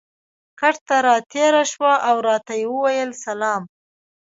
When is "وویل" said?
2.73-3.11